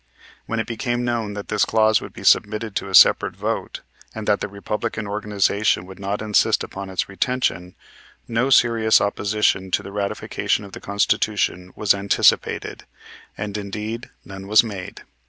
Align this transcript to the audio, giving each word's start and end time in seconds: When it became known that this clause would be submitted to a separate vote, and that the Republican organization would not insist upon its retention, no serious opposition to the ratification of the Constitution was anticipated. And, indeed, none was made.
When 0.47 0.59
it 0.59 0.65
became 0.65 1.05
known 1.05 1.35
that 1.35 1.49
this 1.49 1.63
clause 1.63 2.01
would 2.01 2.11
be 2.11 2.23
submitted 2.23 2.75
to 2.75 2.89
a 2.89 2.95
separate 2.95 3.35
vote, 3.35 3.81
and 4.15 4.27
that 4.27 4.39
the 4.39 4.47
Republican 4.47 5.05
organization 5.05 5.85
would 5.85 5.99
not 5.99 6.23
insist 6.23 6.63
upon 6.63 6.89
its 6.89 7.07
retention, 7.07 7.75
no 8.27 8.49
serious 8.49 8.99
opposition 8.99 9.69
to 9.69 9.83
the 9.83 9.91
ratification 9.91 10.65
of 10.65 10.71
the 10.71 10.81
Constitution 10.81 11.71
was 11.75 11.93
anticipated. 11.93 12.85
And, 13.37 13.55
indeed, 13.59 14.09
none 14.25 14.47
was 14.47 14.63
made. 14.63 15.03